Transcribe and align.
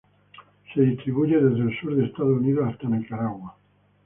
Se 0.73 0.81
distribuye 0.81 1.35
desde 1.39 1.61
el 1.61 1.79
sur 1.79 1.95
de 1.95 2.05
Estados 2.05 2.39
Unidos 2.39 2.67
hasta 2.69 2.89
Nicaragua. 2.89 3.55